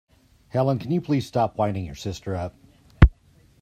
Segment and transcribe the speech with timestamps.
[0.47, 2.55] Helen, can you please stop winding your sister up?